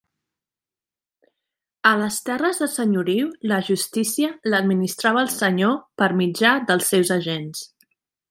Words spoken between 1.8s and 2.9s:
A les terres de